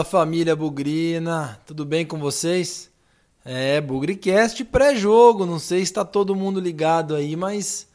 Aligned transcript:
Fala 0.00 0.04
família 0.04 0.56
Bugrina, 0.56 1.60
tudo 1.66 1.84
bem 1.84 2.06
com 2.06 2.18
vocês? 2.18 2.90
É, 3.44 3.80
Bugricast 3.82 4.64
pré-jogo, 4.64 5.44
não 5.44 5.58
sei 5.58 5.80
se 5.80 5.84
está 5.84 6.04
todo 6.06 6.34
mundo 6.34 6.58
ligado 6.58 7.14
aí, 7.14 7.36
mas 7.36 7.86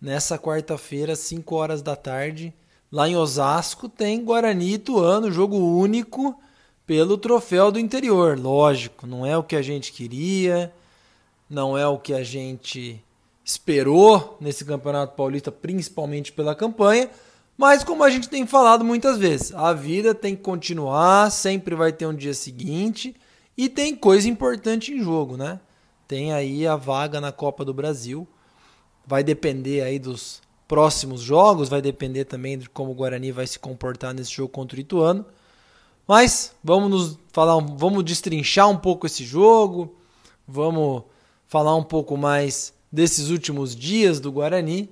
nessa 0.00 0.36
quarta-feira, 0.36 1.14
5 1.14 1.54
horas 1.54 1.80
da 1.80 1.94
tarde, 1.94 2.52
lá 2.90 3.08
em 3.08 3.16
Osasco, 3.16 3.88
tem 3.88 4.24
Guarani 4.24 4.70
e 4.70 4.74
Ituano, 4.74 5.30
jogo 5.30 5.56
único 5.56 6.36
pelo 6.84 7.16
troféu 7.16 7.70
do 7.70 7.78
interior. 7.78 8.36
Lógico, 8.36 9.06
não 9.06 9.24
é 9.24 9.36
o 9.36 9.44
que 9.44 9.54
a 9.54 9.62
gente 9.62 9.92
queria, 9.92 10.72
não 11.48 11.78
é 11.78 11.86
o 11.86 11.98
que 11.98 12.12
a 12.12 12.24
gente 12.24 13.02
esperou 13.44 14.36
nesse 14.40 14.64
Campeonato 14.64 15.14
Paulista, 15.14 15.52
principalmente 15.52 16.32
pela 16.32 16.56
campanha, 16.56 17.08
mas 17.56 17.84
como 17.84 18.02
a 18.02 18.10
gente 18.10 18.28
tem 18.28 18.46
falado 18.46 18.84
muitas 18.84 19.18
vezes, 19.18 19.54
a 19.54 19.72
vida 19.72 20.14
tem 20.14 20.34
que 20.34 20.42
continuar, 20.42 21.30
sempre 21.30 21.74
vai 21.74 21.92
ter 21.92 22.06
um 22.06 22.14
dia 22.14 22.34
seguinte 22.34 23.14
e 23.56 23.68
tem 23.68 23.94
coisa 23.94 24.28
importante 24.28 24.92
em 24.92 25.02
jogo, 25.02 25.36
né? 25.36 25.60
Tem 26.08 26.32
aí 26.32 26.66
a 26.66 26.76
vaga 26.76 27.20
na 27.20 27.32
Copa 27.32 27.64
do 27.64 27.72
Brasil. 27.72 28.26
Vai 29.06 29.22
depender 29.22 29.82
aí 29.82 29.98
dos 29.98 30.40
próximos 30.66 31.20
jogos, 31.20 31.68
vai 31.68 31.82
depender 31.82 32.24
também 32.24 32.58
de 32.58 32.68
como 32.68 32.92
o 32.92 32.94
Guarani 32.94 33.30
vai 33.30 33.46
se 33.46 33.58
comportar 33.58 34.14
nesse 34.14 34.32
jogo 34.32 34.48
contra 34.48 34.76
o 34.76 34.80
Ituano. 34.80 35.24
Mas 36.06 36.54
vamos 36.62 36.90
nos 36.90 37.18
falar, 37.32 37.58
vamos 37.60 38.04
destrinchar 38.04 38.68
um 38.68 38.76
pouco 38.76 39.06
esse 39.06 39.24
jogo, 39.24 39.94
vamos 40.46 41.04
falar 41.46 41.76
um 41.76 41.84
pouco 41.84 42.16
mais 42.16 42.72
desses 42.90 43.28
últimos 43.28 43.76
dias 43.76 44.18
do 44.18 44.32
Guarani 44.32 44.90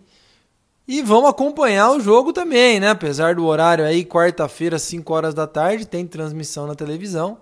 e 0.93 1.03
vamos 1.03 1.31
acompanhar 1.31 1.93
o 1.93 2.01
jogo 2.01 2.33
também, 2.33 2.81
né? 2.81 2.89
Apesar 2.89 3.37
do 3.37 3.47
horário 3.47 3.85
aí, 3.85 4.05
quarta-feira, 4.05 4.77
5 4.77 5.15
horas 5.15 5.33
da 5.33 5.47
tarde, 5.47 5.87
tem 5.87 6.05
transmissão 6.05 6.67
na 6.67 6.75
televisão. 6.75 7.39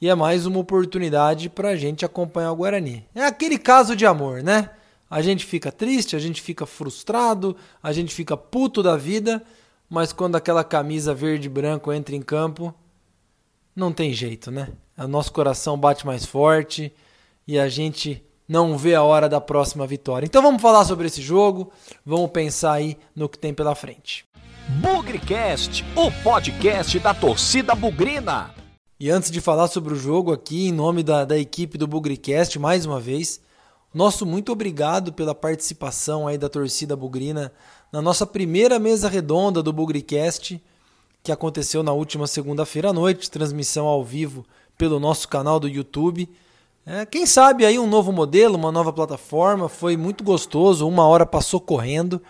E 0.00 0.08
é 0.08 0.14
mais 0.14 0.46
uma 0.46 0.60
oportunidade 0.60 1.48
para 1.48 1.70
a 1.70 1.76
gente 1.76 2.04
acompanhar 2.04 2.52
o 2.52 2.54
Guarani. 2.54 3.04
É 3.12 3.26
aquele 3.26 3.58
caso 3.58 3.96
de 3.96 4.06
amor, 4.06 4.44
né? 4.44 4.70
A 5.10 5.20
gente 5.20 5.44
fica 5.44 5.72
triste, 5.72 6.14
a 6.14 6.20
gente 6.20 6.40
fica 6.40 6.64
frustrado, 6.64 7.56
a 7.82 7.92
gente 7.92 8.14
fica 8.14 8.36
puto 8.36 8.84
da 8.84 8.96
vida, 8.96 9.42
mas 9.88 10.12
quando 10.12 10.36
aquela 10.36 10.62
camisa 10.62 11.12
verde 11.12 11.48
e 11.48 11.50
branco 11.50 11.92
entra 11.92 12.14
em 12.14 12.22
campo, 12.22 12.72
não 13.74 13.92
tem 13.92 14.12
jeito, 14.12 14.48
né? 14.52 14.68
O 14.96 15.08
nosso 15.08 15.32
coração 15.32 15.76
bate 15.76 16.06
mais 16.06 16.24
forte 16.24 16.94
e 17.48 17.58
a 17.58 17.68
gente 17.68 18.24
não 18.50 18.76
vê 18.76 18.96
a 18.96 19.02
hora 19.04 19.28
da 19.28 19.40
próxima 19.40 19.86
vitória. 19.86 20.26
Então 20.26 20.42
vamos 20.42 20.60
falar 20.60 20.84
sobre 20.84 21.06
esse 21.06 21.22
jogo, 21.22 21.70
vamos 22.04 22.32
pensar 22.32 22.72
aí 22.72 22.98
no 23.14 23.28
que 23.28 23.38
tem 23.38 23.54
pela 23.54 23.76
frente. 23.76 24.24
Bugrecast, 24.80 25.84
o 25.94 26.10
podcast 26.24 26.98
da 26.98 27.14
torcida 27.14 27.76
bugrina. 27.76 28.52
E 28.98 29.08
antes 29.08 29.30
de 29.30 29.40
falar 29.40 29.68
sobre 29.68 29.94
o 29.94 29.96
jogo 29.96 30.32
aqui, 30.32 30.66
em 30.66 30.72
nome 30.72 31.04
da, 31.04 31.24
da 31.24 31.38
equipe 31.38 31.78
do 31.78 31.86
Bugrecast, 31.86 32.58
mais 32.58 32.84
uma 32.84 32.98
vez, 32.98 33.40
nosso 33.94 34.26
muito 34.26 34.50
obrigado 34.50 35.12
pela 35.12 35.32
participação 35.32 36.26
aí 36.26 36.36
da 36.36 36.48
torcida 36.48 36.96
bugrina 36.96 37.52
na 37.92 38.02
nossa 38.02 38.26
primeira 38.26 38.80
mesa 38.80 39.08
redonda 39.08 39.62
do 39.62 39.72
Bugrecast, 39.72 40.60
que 41.22 41.30
aconteceu 41.30 41.84
na 41.84 41.92
última 41.92 42.26
segunda-feira 42.26 42.88
à 42.90 42.92
noite, 42.92 43.30
transmissão 43.30 43.86
ao 43.86 44.04
vivo 44.04 44.44
pelo 44.76 44.98
nosso 44.98 45.28
canal 45.28 45.60
do 45.60 45.68
YouTube. 45.68 46.28
É, 46.86 47.04
quem 47.04 47.26
sabe 47.26 47.64
aí 47.64 47.78
um 47.78 47.86
novo 47.86 48.10
modelo, 48.10 48.56
uma 48.56 48.72
nova 48.72 48.92
plataforma, 48.92 49.68
foi 49.68 49.96
muito 49.96 50.24
gostoso, 50.24 50.88
uma 50.88 51.06
hora 51.06 51.26
passou 51.26 51.60
correndo 51.60 52.20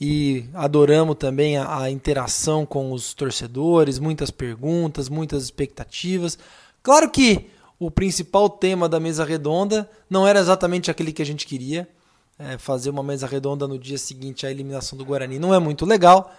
e 0.00 0.44
adoramos 0.52 1.16
também 1.16 1.56
a, 1.56 1.82
a, 1.82 1.90
interação 1.90 2.66
com 2.66 2.92
os 2.92 3.14
torcedores, 3.14 3.98
muitas 3.98 4.30
perguntas, 4.30 5.08
muitas 5.08 5.44
expectativas. 5.44 6.38
Claro 6.82 7.08
que 7.08 7.48
o 7.78 7.90
principal 7.90 8.50
tema 8.50 8.88
da 8.88 8.98
mesa 8.98 9.24
redonda 9.24 9.88
não 10.10 10.26
era 10.26 10.40
exatamente 10.40 10.90
aquele 10.90 11.12
que 11.12 11.22
a 11.22 11.26
gente 11.26 11.46
queria. 11.46 11.88
É, 12.36 12.58
fazer 12.58 12.90
uma 12.90 13.02
mesa 13.02 13.28
redonda 13.28 13.68
no 13.68 13.78
dia 13.78 13.96
seguinte 13.96 14.44
à 14.44 14.50
eliminação 14.50 14.98
do 14.98 15.04
Guarani 15.04 15.38
não 15.38 15.54
é 15.54 15.60
muito 15.60 15.86
legal, 15.86 16.34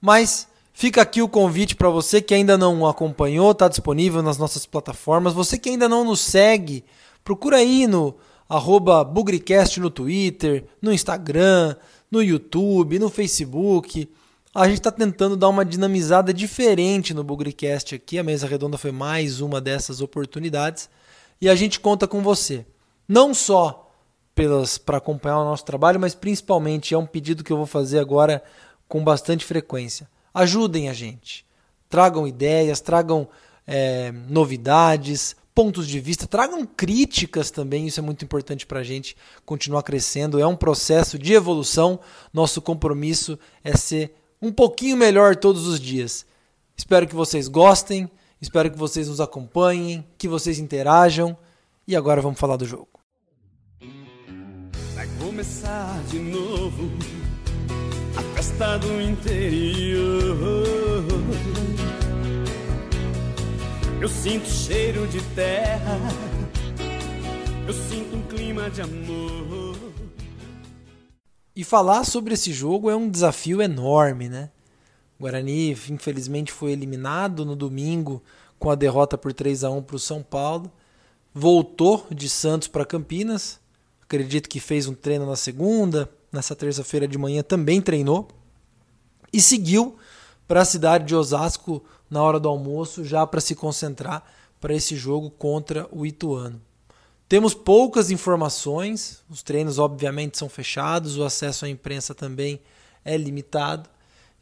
mas 0.00 0.46
Fica 0.80 1.02
aqui 1.02 1.20
o 1.20 1.28
convite 1.28 1.76
para 1.76 1.90
você 1.90 2.22
que 2.22 2.32
ainda 2.32 2.56
não 2.56 2.86
acompanhou, 2.86 3.50
está 3.50 3.68
disponível 3.68 4.22
nas 4.22 4.38
nossas 4.38 4.64
plataformas. 4.64 5.34
Você 5.34 5.58
que 5.58 5.68
ainda 5.68 5.86
não 5.86 6.06
nos 6.06 6.20
segue, 6.20 6.86
procura 7.22 7.58
aí 7.58 7.86
no 7.86 8.16
arroba 8.48 9.04
Bugricast 9.04 9.78
no 9.78 9.90
Twitter, 9.90 10.64
no 10.80 10.90
Instagram, 10.90 11.76
no 12.10 12.22
YouTube, 12.22 12.98
no 12.98 13.10
Facebook. 13.10 14.10
A 14.54 14.66
gente 14.68 14.78
está 14.78 14.90
tentando 14.90 15.36
dar 15.36 15.50
uma 15.50 15.66
dinamizada 15.66 16.32
diferente 16.32 17.12
no 17.12 17.22
Bugricast 17.22 17.94
aqui. 17.94 18.18
A 18.18 18.24
mesa 18.24 18.46
redonda 18.46 18.78
foi 18.78 18.90
mais 18.90 19.42
uma 19.42 19.60
dessas 19.60 20.00
oportunidades. 20.00 20.88
E 21.42 21.50
a 21.50 21.54
gente 21.54 21.78
conta 21.78 22.08
com 22.08 22.22
você. 22.22 22.64
Não 23.06 23.34
só 23.34 23.92
para 24.86 24.96
acompanhar 24.96 25.40
o 25.40 25.44
nosso 25.44 25.66
trabalho, 25.66 26.00
mas 26.00 26.14
principalmente 26.14 26.94
é 26.94 26.96
um 26.96 27.04
pedido 27.04 27.44
que 27.44 27.52
eu 27.52 27.58
vou 27.58 27.66
fazer 27.66 27.98
agora 27.98 28.42
com 28.88 29.04
bastante 29.04 29.44
frequência 29.44 30.08
Ajudem 30.32 30.88
a 30.88 30.92
gente. 30.92 31.44
Tragam 31.88 32.26
ideias, 32.26 32.80
tragam 32.80 33.28
é, 33.66 34.12
novidades, 34.28 35.36
pontos 35.54 35.86
de 35.86 36.00
vista, 36.00 36.26
tragam 36.26 36.64
críticas 36.64 37.50
também. 37.50 37.86
Isso 37.86 38.00
é 38.00 38.02
muito 38.02 38.24
importante 38.24 38.66
para 38.66 38.80
a 38.80 38.84
gente 38.84 39.16
continuar 39.44 39.82
crescendo. 39.82 40.40
É 40.40 40.46
um 40.46 40.56
processo 40.56 41.18
de 41.18 41.32
evolução. 41.32 42.00
Nosso 42.32 42.62
compromisso 42.62 43.38
é 43.62 43.76
ser 43.76 44.14
um 44.40 44.52
pouquinho 44.52 44.96
melhor 44.96 45.36
todos 45.36 45.66
os 45.66 45.78
dias. 45.78 46.24
Espero 46.76 47.06
que 47.06 47.14
vocês 47.14 47.46
gostem, 47.46 48.10
espero 48.40 48.70
que 48.70 48.78
vocês 48.78 49.08
nos 49.08 49.20
acompanhem, 49.20 50.06
que 50.16 50.26
vocês 50.26 50.58
interajam. 50.58 51.36
E 51.86 51.94
agora 51.94 52.22
vamos 52.22 52.40
falar 52.40 52.56
do 52.56 52.64
jogo. 52.64 52.88
Vai 54.94 55.08
começar 55.18 56.02
de 56.08 56.18
novo 56.18 57.19
festa 58.40 58.78
do 58.78 59.02
interior. 59.02 60.26
Eu 64.00 64.08
sinto 64.08 64.48
cheiro 64.48 65.06
de 65.08 65.20
terra, 65.34 65.98
eu 67.68 67.74
sinto 67.74 68.16
um 68.16 68.22
clima 68.22 68.70
de 68.70 68.80
amor. 68.80 69.76
E 71.54 71.62
falar 71.62 72.04
sobre 72.04 72.32
esse 72.32 72.50
jogo 72.50 72.88
é 72.88 72.96
um 72.96 73.10
desafio 73.10 73.60
enorme, 73.60 74.30
né? 74.30 74.48
O 75.18 75.24
Guarani, 75.24 75.72
infelizmente, 75.90 76.50
foi 76.50 76.72
eliminado 76.72 77.44
no 77.44 77.54
domingo 77.54 78.22
com 78.58 78.70
a 78.70 78.74
derrota 78.74 79.18
por 79.18 79.34
3 79.34 79.64
a 79.64 79.70
1 79.70 79.82
para 79.82 79.96
o 79.96 79.98
São 79.98 80.22
Paulo. 80.22 80.72
Voltou 81.34 82.06
de 82.10 82.26
Santos 82.26 82.68
para 82.68 82.86
Campinas. 82.86 83.60
Acredito 84.00 84.48
que 84.48 84.60
fez 84.60 84.86
um 84.88 84.94
treino 84.94 85.26
na 85.26 85.36
segunda, 85.36 86.08
nessa 86.32 86.54
terça-feira 86.54 87.06
de 87.06 87.18
manhã, 87.18 87.42
também 87.42 87.80
treinou 87.80 88.28
e 89.32 89.40
seguiu 89.40 89.96
para 90.46 90.62
a 90.62 90.64
cidade 90.64 91.04
de 91.04 91.14
Osasco 91.14 91.82
na 92.08 92.22
hora 92.22 92.40
do 92.40 92.48
almoço, 92.48 93.04
já 93.04 93.26
para 93.26 93.40
se 93.40 93.54
concentrar 93.54 94.24
para 94.60 94.74
esse 94.74 94.96
jogo 94.96 95.30
contra 95.30 95.88
o 95.92 96.04
Ituano. 96.04 96.60
Temos 97.28 97.54
poucas 97.54 98.10
informações, 98.10 99.22
os 99.30 99.42
treinos 99.42 99.78
obviamente 99.78 100.36
são 100.36 100.48
fechados, 100.48 101.16
o 101.16 101.22
acesso 101.22 101.64
à 101.64 101.68
imprensa 101.68 102.12
também 102.12 102.60
é 103.04 103.16
limitado. 103.16 103.88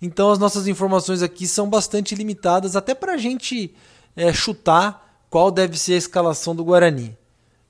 Então 0.01 0.31
as 0.31 0.39
nossas 0.39 0.67
informações 0.67 1.23
aqui 1.23 1.47
são 1.47 1.69
bastante 1.69 2.15
limitadas, 2.15 2.75
até 2.75 2.95
para 2.95 3.13
a 3.13 3.19
gente 3.19 3.75
é, 4.17 4.33
chutar 4.33 5.23
qual 5.29 5.51
deve 5.51 5.79
ser 5.79 5.95
a 5.95 5.99
escalação 5.99 6.57
do 6.57 6.65
Guarani. 6.65 7.17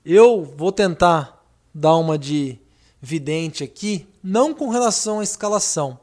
Eu 0.05 0.45
vou 0.45 0.71
tentar 0.71 1.45
dar 1.75 1.95
uma 1.97 2.17
de 2.17 2.57
vidente 3.01 3.63
aqui, 3.63 4.07
não 4.23 4.53
com 4.53 4.69
relação 4.69 5.19
à 5.19 5.23
escalação. 5.23 5.99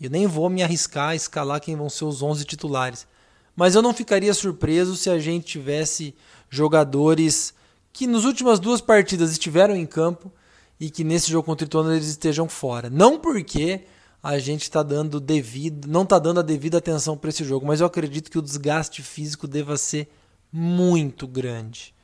Eu 0.00 0.10
nem 0.10 0.26
vou 0.26 0.50
me 0.50 0.62
arriscar 0.62 1.10
a 1.10 1.14
escalar 1.14 1.60
quem 1.60 1.76
vão 1.76 1.88
ser 1.88 2.04
os 2.04 2.22
11 2.22 2.44
titulares. 2.44 3.06
Mas 3.54 3.74
eu 3.74 3.80
não 3.80 3.94
ficaria 3.94 4.34
surpreso 4.34 4.96
se 4.96 5.08
a 5.08 5.18
gente 5.18 5.46
tivesse 5.46 6.14
jogadores 6.50 7.54
que 7.92 8.06
nas 8.06 8.24
últimas 8.24 8.60
duas 8.60 8.82
partidas 8.82 9.32
estiveram 9.32 9.74
em 9.74 9.86
campo 9.86 10.30
e 10.78 10.90
que 10.90 11.02
nesse 11.02 11.30
jogo 11.30 11.46
contra 11.46 11.64
o 11.64 11.66
Ituano 11.66 11.94
eles 11.94 12.08
estejam 12.08 12.46
fora. 12.46 12.90
Não 12.90 13.18
porque 13.18 13.84
a 14.22 14.38
gente 14.38 14.62
está 14.62 14.82
dando 14.82 15.18
devido, 15.18 15.88
não 15.88 16.02
está 16.02 16.18
dando 16.18 16.40
a 16.40 16.42
devida 16.42 16.76
atenção 16.76 17.16
para 17.16 17.30
esse 17.30 17.42
jogo, 17.42 17.64
mas 17.64 17.80
eu 17.80 17.86
acredito 17.86 18.30
que 18.30 18.38
o 18.38 18.42
desgaste 18.42 19.02
físico 19.02 19.48
deva 19.48 19.78
ser 19.78 20.10
muito 20.52 21.26
grande. 21.26 21.94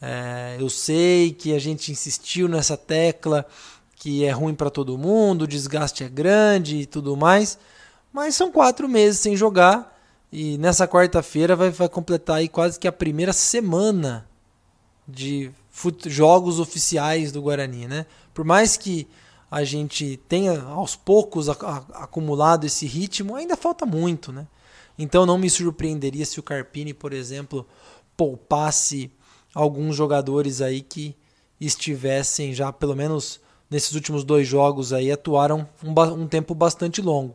É, 0.00 0.56
eu 0.60 0.68
sei 0.70 1.32
que 1.32 1.54
a 1.54 1.58
gente 1.58 1.90
insistiu 1.90 2.48
nessa 2.48 2.76
tecla 2.76 3.46
que 3.96 4.24
é 4.24 4.30
ruim 4.30 4.54
para 4.54 4.70
todo 4.70 4.96
mundo, 4.96 5.42
o 5.42 5.46
desgaste 5.46 6.04
é 6.04 6.08
grande 6.08 6.76
e 6.76 6.86
tudo 6.86 7.16
mais, 7.16 7.58
mas 8.12 8.36
são 8.36 8.50
quatro 8.52 8.88
meses 8.88 9.20
sem 9.20 9.36
jogar 9.36 9.96
e 10.32 10.56
nessa 10.58 10.86
quarta-feira 10.86 11.56
vai, 11.56 11.70
vai 11.70 11.88
completar 11.88 12.36
aí 12.36 12.48
quase 12.48 12.78
que 12.78 12.86
a 12.86 12.92
primeira 12.92 13.32
semana 13.32 14.28
de 15.06 15.50
jogos 16.06 16.60
oficiais 16.60 17.32
do 17.32 17.42
Guarani, 17.42 17.86
né? 17.86 18.06
Por 18.34 18.44
mais 18.44 18.76
que 18.76 19.08
a 19.50 19.64
gente 19.64 20.18
tenha 20.28 20.60
aos 20.62 20.94
poucos 20.94 21.48
acumulado 21.48 22.66
esse 22.66 22.86
ritmo, 22.86 23.34
ainda 23.34 23.56
falta 23.56 23.86
muito, 23.86 24.30
né? 24.30 24.46
Então 24.98 25.24
não 25.24 25.38
me 25.38 25.48
surpreenderia 25.48 26.26
se 26.26 26.38
o 26.38 26.42
Carpini, 26.42 26.92
por 26.92 27.12
exemplo, 27.12 27.66
poupasse 28.16 29.10
alguns 29.58 29.96
jogadores 29.96 30.60
aí 30.60 30.80
que 30.80 31.16
estivessem 31.60 32.54
já 32.54 32.72
pelo 32.72 32.94
menos 32.94 33.40
nesses 33.68 33.92
últimos 33.92 34.22
dois 34.22 34.46
jogos 34.46 34.92
aí 34.92 35.10
atuaram 35.10 35.68
um, 35.82 35.90
um 36.12 36.28
tempo 36.28 36.54
bastante 36.54 37.02
longo. 37.02 37.34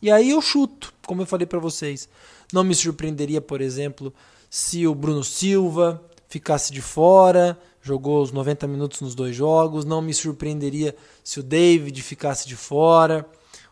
E 0.00 0.08
aí 0.08 0.30
eu 0.30 0.40
chuto, 0.40 0.94
como 1.04 1.22
eu 1.22 1.26
falei 1.26 1.48
para 1.48 1.58
vocês. 1.58 2.08
Não 2.52 2.62
me 2.62 2.76
surpreenderia, 2.76 3.40
por 3.40 3.60
exemplo, 3.60 4.14
se 4.48 4.86
o 4.86 4.94
Bruno 4.94 5.24
Silva 5.24 6.00
ficasse 6.28 6.72
de 6.72 6.80
fora, 6.80 7.58
jogou 7.82 8.22
os 8.22 8.30
90 8.30 8.68
minutos 8.68 9.00
nos 9.00 9.16
dois 9.16 9.34
jogos. 9.34 9.84
Não 9.84 10.00
me 10.00 10.14
surpreenderia 10.14 10.94
se 11.24 11.40
o 11.40 11.42
David 11.42 12.00
ficasse 12.02 12.46
de 12.46 12.54
fora. 12.54 13.26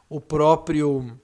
O 0.09 0.21
próprio 0.21 1.17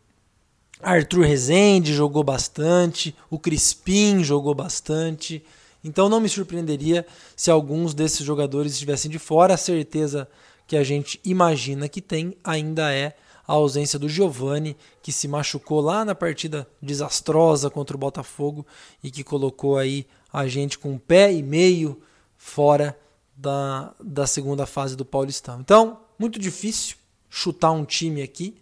Arthur 0.81 1.25
Rezende 1.25 1.93
jogou 1.93 2.23
bastante. 2.23 3.17
O 3.29 3.37
Crispim 3.37 4.23
jogou 4.23 4.55
bastante. 4.55 5.45
Então 5.89 6.09
não 6.09 6.21
me 6.21 6.29
surpreenderia 6.29 7.07
se 7.35 7.51
alguns 7.51 7.95
desses 7.95 8.25
jogadores 8.25 8.73
estivessem 8.73 9.11
de 9.11 9.19
fora. 9.19 9.55
A 9.55 9.59
certeza 9.59 10.29
que 10.67 10.77
a 10.77 10.85
gente 10.85 11.21
imagina 11.25 11.89
que 11.89 12.01
tem 12.01 12.37
ainda 12.45 12.93
é 12.93 13.17
a 13.47 13.55
ausência 13.55 13.99
do 13.99 14.09
Giovani, 14.09 14.77
que 15.03 15.11
se 15.11 15.27
machucou 15.27 15.81
lá 15.81 16.05
na 16.05 16.15
partida 16.15 16.69
desastrosa 16.83 17.71
contra 17.71 17.97
o 17.97 17.99
Botafogo 17.99 18.67
e 19.03 19.11
que 19.11 19.25
colocou 19.25 19.79
aí 19.79 20.07
a 20.31 20.47
gente 20.47 20.79
com 20.79 20.93
um 20.93 20.99
pé 20.99 21.33
e 21.33 21.43
meio 21.43 21.99
fora 22.37 22.97
da, 23.35 23.95
da 23.99 24.27
segunda 24.27 24.67
fase 24.67 24.95
do 24.95 25.05
Paulistão. 25.05 25.61
Então, 25.61 26.01
muito 26.19 26.39
difícil 26.39 26.97
chutar 27.31 27.71
um 27.71 27.87
time 27.87 28.21
aqui. 28.21 28.55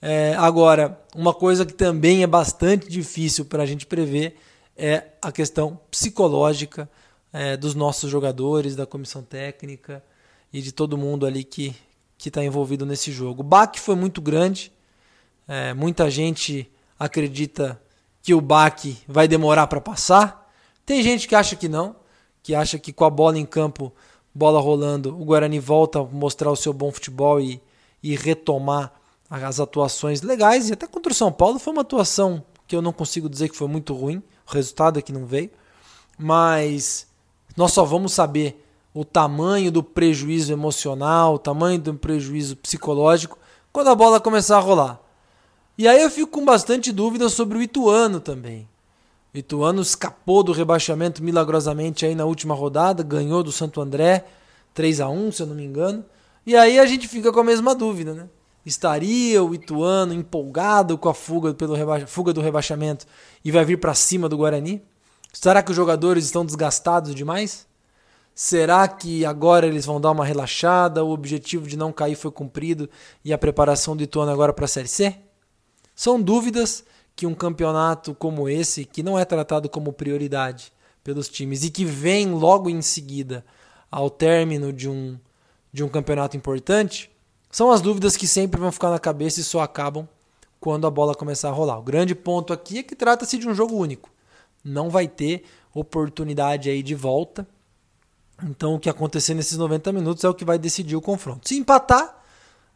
É, 0.00 0.34
agora, 0.38 1.00
uma 1.14 1.34
coisa 1.34 1.66
que 1.66 1.74
também 1.74 2.22
é 2.22 2.26
bastante 2.26 2.88
difícil 2.88 3.44
para 3.44 3.62
a 3.62 3.66
gente 3.66 3.86
prever 3.86 4.36
é 4.76 5.04
a 5.22 5.30
questão 5.30 5.78
psicológica 5.90 6.88
é, 7.32 7.56
dos 7.56 7.74
nossos 7.74 8.10
jogadores, 8.10 8.76
da 8.76 8.86
comissão 8.86 9.22
técnica 9.22 10.02
e 10.52 10.60
de 10.60 10.72
todo 10.72 10.98
mundo 10.98 11.26
ali 11.26 11.44
que 11.44 11.74
está 12.24 12.44
envolvido 12.44 12.86
nesse 12.86 13.12
jogo. 13.12 13.40
O 13.42 13.44
baque 13.44 13.80
foi 13.80 13.94
muito 13.94 14.20
grande, 14.22 14.72
é, 15.46 15.74
muita 15.74 16.10
gente 16.10 16.70
acredita 16.98 17.80
que 18.22 18.32
o 18.32 18.40
baque 18.40 18.96
vai 19.06 19.28
demorar 19.28 19.66
para 19.66 19.80
passar. 19.80 20.50
Tem 20.86 21.02
gente 21.02 21.28
que 21.28 21.34
acha 21.34 21.54
que 21.56 21.68
não, 21.68 21.96
que 22.42 22.54
acha 22.54 22.78
que 22.78 22.92
com 22.92 23.04
a 23.04 23.10
bola 23.10 23.38
em 23.38 23.44
campo, 23.44 23.92
bola 24.34 24.60
rolando, 24.60 25.14
o 25.20 25.24
Guarani 25.24 25.58
volta 25.58 26.00
a 26.00 26.04
mostrar 26.04 26.50
o 26.50 26.56
seu 26.56 26.72
bom 26.72 26.90
futebol 26.90 27.40
e, 27.40 27.60
e 28.02 28.16
retomar 28.16 28.92
as 29.28 29.60
atuações 29.60 30.22
legais. 30.22 30.68
E 30.68 30.72
até 30.72 30.86
contra 30.86 31.12
o 31.12 31.14
São 31.14 31.32
Paulo 31.32 31.58
foi 31.58 31.72
uma 31.72 31.82
atuação 31.82 32.44
que 32.66 32.74
eu 32.74 32.82
não 32.82 32.92
consigo 32.92 33.28
dizer 33.28 33.48
que 33.48 33.56
foi 33.56 33.68
muito 33.68 33.94
ruim. 33.94 34.22
O 34.46 34.52
resultado 34.52 34.98
é 34.98 35.02
que 35.02 35.12
não 35.12 35.26
veio. 35.26 35.50
Mas 36.18 37.06
nós 37.56 37.72
só 37.72 37.84
vamos 37.84 38.12
saber 38.12 38.64
o 38.92 39.04
tamanho 39.04 39.72
do 39.72 39.82
prejuízo 39.82 40.52
emocional, 40.52 41.34
o 41.34 41.38
tamanho 41.38 41.80
do 41.80 41.94
prejuízo 41.94 42.56
psicológico 42.56 43.38
quando 43.72 43.88
a 43.88 43.94
bola 43.94 44.20
começar 44.20 44.56
a 44.56 44.60
rolar. 44.60 45.00
E 45.76 45.88
aí 45.88 46.00
eu 46.00 46.10
fico 46.10 46.30
com 46.30 46.44
bastante 46.44 46.92
dúvida 46.92 47.28
sobre 47.28 47.58
o 47.58 47.62
Ituano 47.62 48.20
também. 48.20 48.68
O 49.34 49.38
Ituano 49.38 49.82
escapou 49.82 50.44
do 50.44 50.52
rebaixamento 50.52 51.24
milagrosamente 51.24 52.06
aí 52.06 52.14
na 52.14 52.24
última 52.24 52.54
rodada, 52.54 53.02
ganhou 53.02 53.42
do 53.42 53.50
Santo 53.50 53.80
André 53.80 54.24
3 54.72 55.00
a 55.00 55.08
1, 55.08 55.32
se 55.32 55.42
eu 55.42 55.46
não 55.48 55.56
me 55.56 55.64
engano. 55.64 56.04
E 56.46 56.54
aí 56.54 56.78
a 56.78 56.86
gente 56.86 57.08
fica 57.08 57.32
com 57.32 57.40
a 57.40 57.44
mesma 57.44 57.74
dúvida, 57.74 58.14
né? 58.14 58.28
Estaria 58.64 59.42
o 59.42 59.54
Ituano 59.54 60.14
empolgado 60.14 60.96
com 60.96 61.08
a 61.08 61.14
fuga, 61.14 61.52
pelo 61.52 61.74
reba... 61.74 62.06
fuga 62.06 62.32
do 62.32 62.40
rebaixamento 62.40 63.06
e 63.44 63.50
vai 63.50 63.64
vir 63.64 63.78
para 63.78 63.94
cima 63.94 64.28
do 64.28 64.36
Guarani? 64.36 64.82
Será 65.32 65.62
que 65.62 65.70
os 65.70 65.76
jogadores 65.76 66.24
estão 66.24 66.46
desgastados 66.46 67.14
demais? 67.14 67.66
Será 68.34 68.88
que 68.88 69.24
agora 69.24 69.66
eles 69.66 69.84
vão 69.84 70.00
dar 70.00 70.10
uma 70.10 70.24
relaxada? 70.24 71.04
O 71.04 71.10
objetivo 71.10 71.66
de 71.66 71.76
não 71.76 71.92
cair 71.92 72.16
foi 72.16 72.30
cumprido 72.30 72.88
e 73.24 73.32
a 73.32 73.38
preparação 73.38 73.96
do 73.96 74.02
Ituano 74.02 74.32
agora 74.32 74.52
para 74.52 74.64
a 74.64 74.68
Série 74.68 74.88
C? 74.88 75.16
São 75.94 76.20
dúvidas 76.20 76.84
que 77.14 77.26
um 77.26 77.34
campeonato 77.34 78.14
como 78.14 78.48
esse, 78.48 78.84
que 78.84 79.02
não 79.02 79.18
é 79.18 79.24
tratado 79.24 79.68
como 79.68 79.92
prioridade 79.92 80.72
pelos 81.04 81.28
times 81.28 81.62
e 81.62 81.70
que 81.70 81.84
vem 81.84 82.32
logo 82.32 82.68
em 82.68 82.82
seguida 82.82 83.44
ao 83.90 84.10
término 84.10 84.72
de 84.72 84.88
um, 84.88 85.16
de 85.72 85.84
um 85.84 85.88
campeonato 85.88 86.36
importante, 86.36 87.10
são 87.54 87.70
as 87.70 87.80
dúvidas 87.80 88.16
que 88.16 88.26
sempre 88.26 88.60
vão 88.60 88.72
ficar 88.72 88.90
na 88.90 88.98
cabeça 88.98 89.38
e 89.38 89.44
só 89.44 89.60
acabam 89.60 90.08
quando 90.58 90.88
a 90.88 90.90
bola 90.90 91.14
começar 91.14 91.50
a 91.50 91.52
rolar. 91.52 91.78
O 91.78 91.84
grande 91.84 92.12
ponto 92.12 92.52
aqui 92.52 92.78
é 92.78 92.82
que 92.82 92.96
trata-se 92.96 93.38
de 93.38 93.48
um 93.48 93.54
jogo 93.54 93.76
único. 93.76 94.10
Não 94.64 94.90
vai 94.90 95.06
ter 95.06 95.44
oportunidade 95.72 96.68
aí 96.68 96.82
de 96.82 96.96
volta. 96.96 97.46
Então 98.42 98.74
o 98.74 98.80
que 98.80 98.90
acontecer 98.90 99.34
nesses 99.34 99.56
90 99.56 99.92
minutos 99.92 100.24
é 100.24 100.28
o 100.28 100.34
que 100.34 100.44
vai 100.44 100.58
decidir 100.58 100.96
o 100.96 101.00
confronto. 101.00 101.48
Se 101.48 101.56
empatar, 101.56 102.20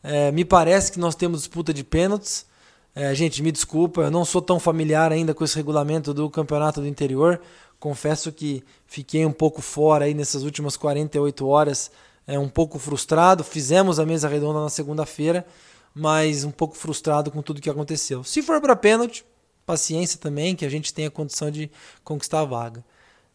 é, 0.01 0.31
me 0.31 0.45
parece 0.45 0.93
que 0.93 1.01
nós 1.01 1.17
temos 1.17 1.41
disputa 1.41 1.75
de 1.75 1.83
pênaltis. 1.83 2.47
É, 2.95 3.13
gente, 3.17 3.43
me 3.43 3.51
desculpa, 3.51 4.03
eu 4.03 4.13
não 4.13 4.25
sou 4.25 4.41
tão 4.41 4.61
familiar 4.61 5.11
ainda 5.11 5.35
com 5.35 5.43
esse 5.43 5.57
regulamento 5.57 6.15
do 6.15 6.31
campeonato 6.31 6.81
do 6.81 6.87
interior. 6.87 7.41
Confesso 7.81 8.31
que 8.31 8.63
fiquei 8.87 9.27
um 9.27 9.33
pouco 9.33 9.61
fora 9.61 10.05
aí 10.05 10.15
nessas 10.15 10.45
últimas 10.45 10.77
48 10.77 11.45
horas 11.49 11.91
é, 12.29 12.39
um 12.39 12.49
pouco 12.49 12.79
frustrado. 12.79 13.43
Fizemos 13.43 13.99
a 13.99 14.05
mesa 14.05 14.29
redonda 14.29 14.61
na 14.61 14.69
segunda-feira, 14.69 15.47
mas 15.95 16.45
um 16.45 16.51
pouco 16.51 16.77
frustrado 16.77 17.31
com 17.31 17.41
tudo 17.41 17.63
que 17.63 17.71
aconteceu. 17.71 18.23
Se 18.23 18.43
for 18.43 18.61
para 18.61 18.77
pênalti, 18.77 19.25
paciência 19.65 20.21
também, 20.21 20.55
que 20.55 20.67
a 20.67 20.69
gente 20.69 20.93
tem 20.93 21.07
a 21.07 21.11
condição 21.11 21.51
de 21.51 21.71
conquistar 22.05 22.41
a 22.41 22.45
vaga. 22.45 22.85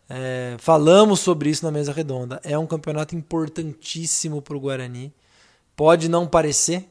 É, 0.07 0.55
falamos 0.59 1.19
sobre 1.19 1.49
isso 1.49 1.65
na 1.65 1.71
mesa 1.71 1.91
redonda. 1.91 2.39
É 2.43 2.57
um 2.57 2.67
campeonato 2.67 3.15
importantíssimo 3.15 4.41
para 4.41 4.55
o 4.55 4.59
Guarani. 4.59 5.11
Pode 5.75 6.07
não 6.07 6.27
parecer, 6.27 6.87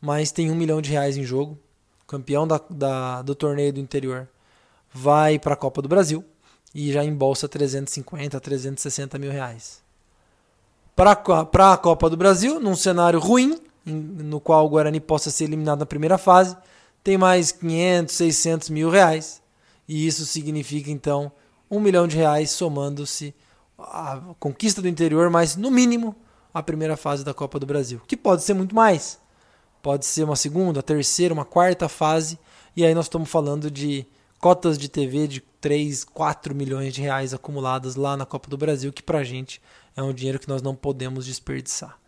mas 0.00 0.32
tem 0.32 0.50
um 0.50 0.56
milhão 0.56 0.82
de 0.82 0.90
reais 0.90 1.16
em 1.16 1.22
jogo. 1.22 1.56
Campeão 2.08 2.46
da, 2.46 2.60
da, 2.68 3.22
do 3.22 3.34
torneio 3.34 3.72
do 3.72 3.80
interior 3.80 4.28
vai 4.92 5.38
para 5.38 5.54
a 5.54 5.56
Copa 5.56 5.80
do 5.80 5.88
Brasil 5.88 6.24
e 6.74 6.92
já 6.92 7.04
embolsa 7.04 7.48
350, 7.48 8.40
360 8.40 9.18
mil 9.18 9.30
reais 9.30 9.85
para 10.96 11.72
a 11.72 11.76
Copa 11.76 12.08
do 12.08 12.16
Brasil, 12.16 12.58
num 12.58 12.74
cenário 12.74 13.20
ruim, 13.20 13.60
no 13.84 14.40
qual 14.40 14.64
o 14.64 14.68
Guarani 14.70 14.98
possa 14.98 15.30
ser 15.30 15.44
eliminado 15.44 15.80
na 15.80 15.86
primeira 15.86 16.16
fase, 16.16 16.56
tem 17.04 17.18
mais 17.18 17.52
500, 17.52 18.14
600 18.14 18.70
mil 18.70 18.88
reais. 18.88 19.42
E 19.86 20.06
isso 20.06 20.24
significa, 20.24 20.90
então, 20.90 21.30
um 21.70 21.78
milhão 21.78 22.08
de 22.08 22.16
reais 22.16 22.50
somando-se 22.50 23.34
a 23.78 24.20
conquista 24.40 24.80
do 24.80 24.88
interior, 24.88 25.30
mas 25.30 25.54
no 25.54 25.70
mínimo 25.70 26.16
a 26.52 26.62
primeira 26.62 26.96
fase 26.96 27.22
da 27.22 27.34
Copa 27.34 27.60
do 27.60 27.66
Brasil, 27.66 28.00
que 28.08 28.16
pode 28.16 28.42
ser 28.42 28.54
muito 28.54 28.74
mais. 28.74 29.20
Pode 29.82 30.06
ser 30.06 30.24
uma 30.24 30.34
segunda, 30.34 30.82
terceira, 30.82 31.34
uma 31.34 31.44
quarta 31.44 31.88
fase, 31.88 32.38
e 32.74 32.84
aí 32.84 32.94
nós 32.94 33.04
estamos 33.04 33.28
falando 33.28 33.70
de 33.70 34.06
cotas 34.40 34.78
de 34.78 34.88
TV 34.88 35.28
de 35.28 35.40
3, 35.60 36.04
4 36.04 36.54
milhões 36.54 36.94
de 36.94 37.02
reais 37.02 37.34
acumuladas 37.34 37.94
lá 37.96 38.16
na 38.16 38.24
Copa 38.24 38.48
do 38.48 38.56
Brasil, 38.56 38.92
que 38.92 39.02
pra 39.02 39.22
gente 39.22 39.60
é 39.96 40.02
um 40.02 40.12
dinheiro 40.12 40.38
que 40.38 40.48
nós 40.48 40.60
não 40.60 40.74
podemos 40.74 41.24
desperdiçar. 41.24 41.98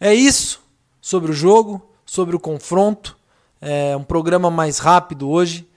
É 0.00 0.14
isso 0.14 0.62
sobre 1.00 1.32
o 1.32 1.34
jogo, 1.34 1.90
sobre 2.06 2.36
o 2.36 2.40
confronto. 2.40 3.16
É 3.60 3.96
um 3.96 4.04
programa 4.04 4.50
mais 4.50 4.78
rápido 4.78 5.28
hoje, 5.28 5.68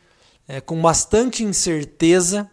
é, 0.47 0.61
com 0.61 0.79
bastante 0.79 1.43
incerteza, 1.43 2.49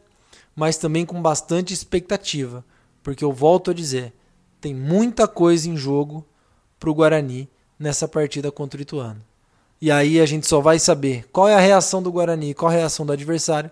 mas 0.56 0.78
também 0.78 1.04
com 1.04 1.20
bastante 1.20 1.74
expectativa. 1.74 2.64
Porque 3.02 3.22
eu 3.22 3.32
volto 3.32 3.70
a 3.70 3.74
dizer, 3.74 4.14
tem 4.60 4.74
muita 4.74 5.28
coisa 5.28 5.68
em 5.68 5.76
jogo 5.76 6.26
para 6.80 6.90
o 6.90 6.94
Guarani 6.94 7.48
nessa 7.78 8.08
partida 8.08 8.50
contra 8.50 8.78
o 8.78 8.82
Ituano. 8.82 9.22
E 9.80 9.90
aí 9.90 10.20
a 10.20 10.26
gente 10.26 10.48
só 10.48 10.60
vai 10.60 10.78
saber 10.78 11.28
qual 11.30 11.48
é 11.48 11.54
a 11.54 11.60
reação 11.60 12.02
do 12.02 12.10
Guarani, 12.10 12.54
qual 12.54 12.72
é 12.72 12.76
a 12.76 12.78
reação 12.78 13.06
do 13.06 13.12
adversário, 13.12 13.70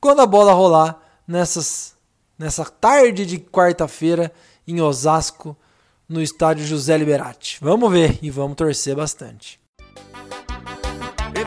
quando 0.00 0.20
a 0.20 0.26
bola 0.26 0.52
rolar 0.52 1.00
nessas, 1.26 1.94
nessa 2.38 2.64
tarde 2.64 3.24
de 3.24 3.38
quarta-feira 3.38 4.32
em 4.68 4.80
Osasco, 4.82 5.56
no 6.06 6.20
estádio 6.20 6.66
José 6.66 6.96
Liberati. 6.96 7.56
Vamos 7.60 7.90
ver 7.90 8.18
e 8.20 8.30
vamos 8.30 8.56
torcer 8.56 8.94
bastante. 8.94 9.58
É. 11.34 11.38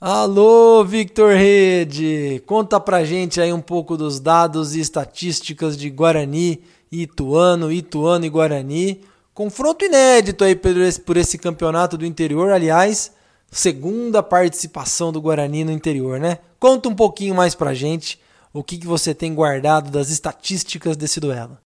Alô, 0.00 0.84
Victor 0.84 1.34
Rede! 1.34 2.42
Conta 2.46 2.78
pra 2.78 3.04
gente 3.04 3.40
aí 3.40 3.52
um 3.52 3.60
pouco 3.60 3.96
dos 3.96 4.20
dados 4.20 4.76
e 4.76 4.80
estatísticas 4.80 5.76
de 5.76 5.90
Guarani, 5.90 6.62
Ituano, 6.92 7.72
Ituano 7.72 8.24
e 8.24 8.28
Guarani. 8.28 9.00
Confronto 9.32 9.84
inédito 9.84 10.44
aí 10.44 10.54
por 10.54 11.16
esse 11.16 11.38
campeonato 11.38 11.96
do 11.98 12.06
interior, 12.06 12.52
aliás, 12.52 13.12
segunda 13.50 14.22
participação 14.22 15.10
do 15.10 15.20
Guarani 15.20 15.64
no 15.64 15.72
interior, 15.72 16.20
né? 16.20 16.38
Conta 16.64 16.88
um 16.88 16.94
pouquinho 16.94 17.34
mais 17.34 17.54
pra 17.54 17.74
gente 17.74 18.18
o 18.50 18.64
que, 18.64 18.78
que 18.78 18.86
você 18.86 19.14
tem 19.14 19.34
guardado 19.34 19.90
das 19.90 20.08
estatísticas 20.08 20.96
desse 20.96 21.20
duelo. 21.20 21.58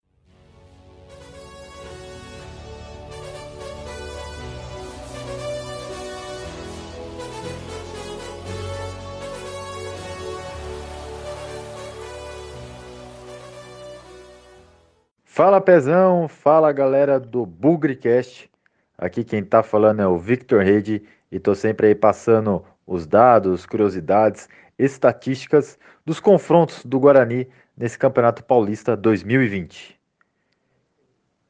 Fala 15.24 15.60
Pezão, 15.60 16.26
fala 16.26 16.72
galera 16.72 17.20
do 17.20 17.46
Bugrecast. 17.46 18.50
Aqui 18.98 19.22
quem 19.22 19.44
tá 19.44 19.62
falando 19.62 20.02
é 20.02 20.08
o 20.08 20.18
Victor 20.18 20.64
Rede 20.64 21.04
e 21.30 21.38
tô 21.38 21.54
sempre 21.54 21.86
aí 21.86 21.94
passando 21.94 22.64
os 22.84 23.06
dados, 23.06 23.64
curiosidades 23.64 24.48
estatísticas 24.78 25.78
dos 26.06 26.20
confrontos 26.20 26.84
do 26.84 27.00
Guarani 27.00 27.48
nesse 27.76 27.98
Campeonato 27.98 28.44
Paulista 28.44 28.96
2020. 28.96 29.98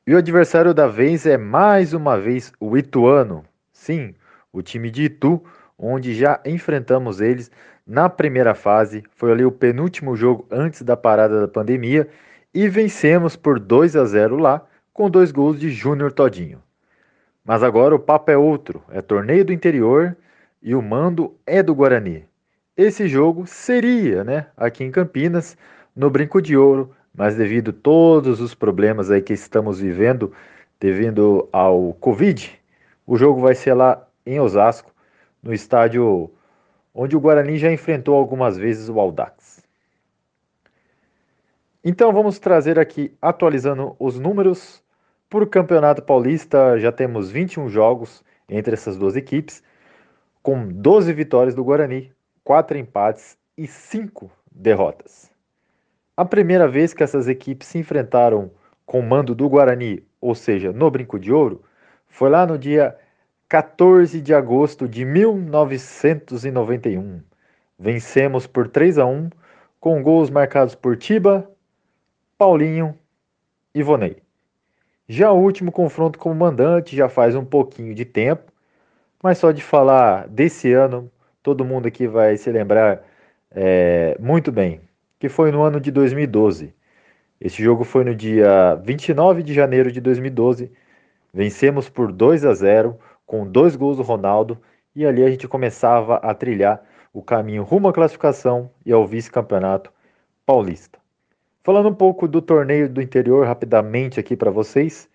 E 0.06 0.14
o 0.14 0.18
adversário 0.18 0.72
da 0.72 0.86
vez 0.86 1.26
é 1.26 1.36
mais 1.36 1.92
uma 1.92 2.18
vez 2.18 2.52
o 2.58 2.76
Ituano. 2.76 3.44
Sim, 3.72 4.14
o 4.52 4.62
time 4.62 4.90
de 4.90 5.04
Itu, 5.04 5.42
onde 5.78 6.14
já 6.14 6.40
enfrentamos 6.46 7.20
eles 7.20 7.50
na 7.86 8.08
primeira 8.08 8.54
fase, 8.54 9.04
foi 9.16 9.32
ali 9.32 9.44
o 9.44 9.52
penúltimo 9.52 10.16
jogo 10.16 10.46
antes 10.50 10.82
da 10.82 10.96
parada 10.96 11.40
da 11.40 11.48
pandemia 11.48 12.08
e 12.52 12.68
vencemos 12.68 13.36
por 13.36 13.58
2 13.58 13.96
a 13.96 14.04
0 14.04 14.36
lá, 14.36 14.66
com 14.92 15.08
dois 15.08 15.30
gols 15.30 15.58
de 15.58 15.70
Júnior 15.70 16.12
Todinho. 16.12 16.62
Mas 17.44 17.62
agora 17.62 17.94
o 17.94 17.98
papo 17.98 18.30
é 18.30 18.36
outro, 18.36 18.82
é 18.90 19.00
torneio 19.00 19.44
do 19.44 19.52
interior 19.52 20.14
e 20.62 20.74
o 20.74 20.82
mando 20.82 21.34
é 21.46 21.62
do 21.62 21.74
Guarani. 21.74 22.27
Esse 22.78 23.08
jogo 23.08 23.44
seria, 23.44 24.22
né, 24.22 24.46
aqui 24.56 24.84
em 24.84 24.90
Campinas, 24.92 25.58
no 25.96 26.08
Brinco 26.08 26.40
de 26.40 26.56
Ouro, 26.56 26.94
mas 27.12 27.34
devido 27.34 27.70
a 27.70 27.82
todos 27.82 28.40
os 28.40 28.54
problemas 28.54 29.10
aí 29.10 29.20
que 29.20 29.32
estamos 29.32 29.80
vivendo 29.80 30.32
devido 30.78 31.48
ao 31.50 31.92
Covid, 31.94 32.56
o 33.04 33.16
jogo 33.16 33.40
vai 33.40 33.56
ser 33.56 33.74
lá 33.74 34.06
em 34.24 34.38
Osasco, 34.38 34.92
no 35.42 35.52
estádio 35.52 36.30
onde 36.94 37.16
o 37.16 37.20
Guarani 37.20 37.58
já 37.58 37.72
enfrentou 37.72 38.14
algumas 38.14 38.56
vezes 38.56 38.88
o 38.88 39.00
Aldax. 39.00 39.60
Então 41.84 42.12
vamos 42.12 42.38
trazer 42.38 42.78
aqui, 42.78 43.12
atualizando 43.20 43.96
os 43.98 44.20
números. 44.20 44.80
Por 45.28 45.48
Campeonato 45.48 46.00
Paulista, 46.00 46.78
já 46.78 46.92
temos 46.92 47.28
21 47.28 47.68
jogos 47.68 48.22
entre 48.48 48.74
essas 48.74 48.96
duas 48.96 49.16
equipes, 49.16 49.64
com 50.40 50.68
12 50.68 51.12
vitórias 51.12 51.56
do 51.56 51.64
Guarani, 51.64 52.12
4 52.48 52.78
empates 52.78 53.36
e 53.58 53.66
5 53.66 54.30
derrotas. 54.50 55.30
A 56.16 56.24
primeira 56.24 56.66
vez 56.66 56.94
que 56.94 57.02
essas 57.02 57.28
equipes 57.28 57.68
se 57.68 57.76
enfrentaram 57.76 58.50
com 58.86 59.00
o 59.00 59.02
mando 59.02 59.34
do 59.34 59.46
Guarani, 59.50 60.02
ou 60.18 60.34
seja, 60.34 60.72
no 60.72 60.90
Brinco 60.90 61.18
de 61.18 61.30
Ouro, 61.30 61.62
foi 62.06 62.30
lá 62.30 62.46
no 62.46 62.56
dia 62.56 62.96
14 63.50 64.22
de 64.22 64.32
agosto 64.32 64.88
de 64.88 65.04
1991. 65.04 67.20
Vencemos 67.78 68.46
por 68.46 68.66
3 68.66 68.96
a 68.96 69.04
1 69.04 69.28
com 69.78 70.02
gols 70.02 70.30
marcados 70.30 70.74
por 70.74 70.96
Tiba, 70.96 71.46
Paulinho 72.38 72.98
e 73.74 73.82
Vonei. 73.82 74.22
Já 75.06 75.30
o 75.30 75.38
último 75.38 75.70
confronto 75.70 76.18
como 76.18 76.34
mandante 76.34 76.96
já 76.96 77.10
faz 77.10 77.34
um 77.34 77.44
pouquinho 77.44 77.94
de 77.94 78.06
tempo, 78.06 78.50
mas 79.22 79.36
só 79.36 79.52
de 79.52 79.62
falar 79.62 80.26
desse 80.28 80.72
ano, 80.72 81.10
todo 81.48 81.64
mundo 81.64 81.88
aqui 81.88 82.06
vai 82.06 82.36
se 82.36 82.52
lembrar 82.52 83.02
é, 83.50 84.14
muito 84.20 84.52
bem, 84.52 84.82
que 85.18 85.30
foi 85.30 85.50
no 85.50 85.62
ano 85.62 85.80
de 85.80 85.90
2012. 85.90 86.74
Esse 87.40 87.62
jogo 87.62 87.84
foi 87.84 88.04
no 88.04 88.14
dia 88.14 88.74
29 88.84 89.42
de 89.42 89.54
janeiro 89.54 89.90
de 89.90 89.98
2012. 89.98 90.70
Vencemos 91.32 91.88
por 91.88 92.12
2 92.12 92.44
a 92.44 92.52
0 92.52 92.98
com 93.24 93.46
dois 93.46 93.74
gols 93.76 93.96
do 93.96 94.02
Ronaldo 94.02 94.58
e 94.94 95.06
ali 95.06 95.24
a 95.24 95.30
gente 95.30 95.48
começava 95.48 96.16
a 96.16 96.34
trilhar 96.34 96.82
o 97.14 97.22
caminho 97.22 97.62
rumo 97.62 97.88
à 97.88 97.94
classificação 97.94 98.70
e 98.84 98.92
ao 98.92 99.06
vice-campeonato 99.06 99.90
paulista. 100.44 100.98
Falando 101.64 101.88
um 101.88 101.94
pouco 101.94 102.28
do 102.28 102.42
torneio 102.42 102.90
do 102.90 103.00
interior 103.00 103.46
rapidamente 103.46 104.20
aqui 104.20 104.36
para 104.36 104.50
vocês. 104.50 105.08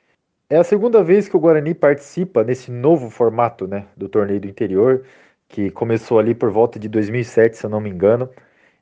É 0.49 0.57
a 0.57 0.63
segunda 0.63 1.03
vez 1.03 1.29
que 1.29 1.37
o 1.37 1.39
Guarani 1.39 1.75
participa 1.75 2.43
nesse 2.43 2.71
novo 2.71 3.11
formato 3.11 3.67
né, 3.67 3.85
do 3.95 4.09
torneio 4.09 4.41
do 4.41 4.47
interior, 4.47 5.03
que 5.53 5.69
começou 5.69 6.17
ali 6.17 6.33
por 6.33 6.49
volta 6.49 6.79
de 6.79 6.89
2007, 6.89 7.57
se 7.57 7.63
eu 7.63 7.69
não 7.69 7.79
me 7.79 7.87
engano. 7.87 8.27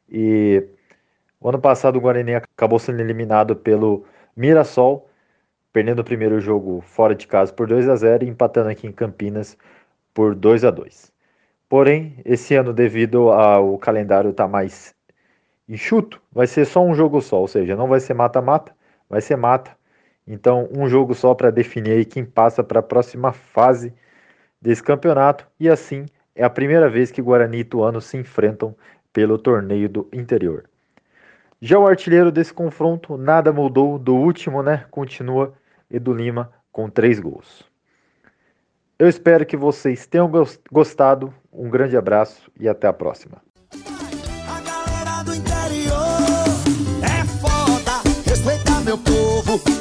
E 0.10 0.64
o 1.38 1.50
ano 1.50 1.60
passado 1.60 1.98
o 1.98 2.00
Guarani 2.00 2.36
acabou 2.36 2.80
sendo 2.80 3.02
eliminado 3.02 3.58
pelo 3.58 4.06
Mirassol, 4.38 5.10
perdendo 5.74 6.00
o 6.00 6.04
primeiro 6.04 6.40
jogo 6.40 6.80
fora 6.80 7.14
de 7.14 7.28
casa 7.28 7.52
por 7.52 7.68
2 7.68 7.90
a 7.90 7.96
0 7.98 8.24
e 8.24 8.30
empatando 8.30 8.70
aqui 8.70 8.88
em 8.88 8.92
Campinas 8.94 9.58
por 10.14 10.34
2 10.34 10.64
a 10.64 10.72
2. 10.72 11.12
Porém, 11.68 12.16
esse 12.24 12.56
ano, 12.56 12.72
devido 12.72 13.32
ao 13.32 13.78
calendário 13.78 14.30
estar 14.32 14.46
tá 14.46 14.50
mais 14.50 14.96
enxuto, 15.68 16.22
vai 16.32 16.48
ser 16.48 16.64
só 16.64 16.82
um 16.82 16.96
jogo 16.96 17.22
só, 17.22 17.42
ou 17.42 17.50
seja, 17.50 17.76
não 17.76 17.88
vai 17.90 18.00
ser 18.00 18.14
mata-mata, 18.14 18.74
vai 19.10 19.20
ser 19.20 19.36
mata. 19.36 19.76
Então, 20.26 20.70
um 20.72 20.88
jogo 20.88 21.14
só 21.16 21.36
para 21.36 21.52
definir 21.52 22.06
quem 22.06 22.24
passa 22.24 22.64
para 22.64 22.80
a 22.80 22.84
próxima 22.84 23.34
fase 23.34 23.94
desse 24.62 24.82
campeonato. 24.82 25.46
E 25.60 25.68
assim, 25.68 26.06
é 26.36 26.44
a 26.44 26.50
primeira 26.50 26.90
vez 26.90 27.12
que 27.12 27.22
Guarani 27.22 27.58
e 27.58 27.62
Ituano 27.62 28.02
se 28.02 28.18
enfrentam 28.18 28.76
pelo 29.12 29.38
torneio 29.38 29.90
do 29.90 30.08
interior. 30.14 30.66
Já 31.62 31.78
o 31.78 31.86
artilheiro 31.86 32.32
desse 32.32 32.54
confronto, 32.54 33.18
nada 33.18 33.54
mudou 33.54 34.00
do 34.00 34.16
último, 34.16 34.64
né? 34.64 34.86
Continua 34.90 35.54
Edu 35.90 36.14
Lima 36.14 36.52
com 36.72 36.90
três 36.90 37.20
gols. 37.20 37.64
Eu 38.98 39.08
espero 39.08 39.46
que 39.46 39.58
vocês 39.58 40.06
tenham 40.06 40.32
gostado. 40.72 41.34
Um 41.52 41.70
grande 41.70 41.98
abraço 41.98 42.52
e 42.60 42.68
até 42.68 42.88
a 42.88 42.94
próxima. 42.94 43.42
meu 48.92 48.98
povo 48.98 49.81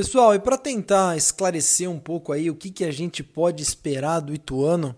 Pessoal, 0.00 0.34
e 0.34 0.38
para 0.38 0.56
tentar 0.56 1.14
esclarecer 1.14 1.90
um 1.90 1.98
pouco 1.98 2.32
aí 2.32 2.48
o 2.48 2.54
que, 2.54 2.70
que 2.70 2.84
a 2.86 2.90
gente 2.90 3.22
pode 3.22 3.62
esperar 3.62 4.20
do 4.20 4.32
Ituano, 4.32 4.96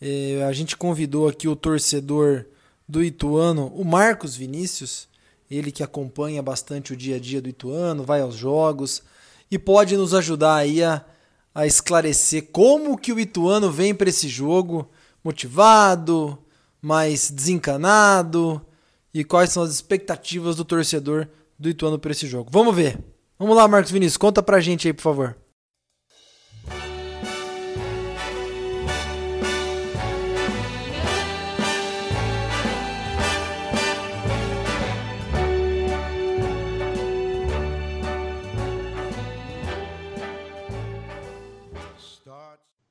eh, 0.00 0.40
a 0.48 0.52
gente 0.52 0.76
convidou 0.76 1.26
aqui 1.26 1.48
o 1.48 1.56
torcedor 1.56 2.46
do 2.88 3.02
Ituano, 3.02 3.72
o 3.74 3.84
Marcos 3.84 4.36
Vinícius, 4.36 5.08
ele 5.50 5.72
que 5.72 5.82
acompanha 5.82 6.40
bastante 6.44 6.92
o 6.92 6.96
dia 6.96 7.16
a 7.16 7.18
dia 7.18 7.42
do 7.42 7.48
Ituano, 7.48 8.04
vai 8.04 8.20
aos 8.20 8.36
jogos 8.36 9.02
e 9.50 9.58
pode 9.58 9.96
nos 9.96 10.14
ajudar 10.14 10.58
aí 10.58 10.80
a, 10.80 11.04
a 11.52 11.66
esclarecer 11.66 12.50
como 12.52 12.96
que 12.96 13.12
o 13.12 13.18
Ituano 13.18 13.68
vem 13.68 13.92
para 13.92 14.10
esse 14.10 14.28
jogo, 14.28 14.88
motivado, 15.24 16.38
mais 16.80 17.32
desencanado 17.32 18.64
e 19.12 19.24
quais 19.24 19.50
são 19.50 19.64
as 19.64 19.72
expectativas 19.72 20.54
do 20.54 20.64
torcedor 20.64 21.26
do 21.58 21.68
Ituano 21.68 21.98
para 21.98 22.12
esse 22.12 22.28
jogo. 22.28 22.48
Vamos 22.52 22.76
ver. 22.76 23.13
Vamos 23.44 23.58
lá, 23.58 23.68
Marcos 23.68 23.90
Vinícius, 23.92 24.16
conta 24.16 24.42
pra 24.42 24.58
gente 24.58 24.88
aí, 24.88 24.94
por 24.94 25.02
favor. 25.02 25.36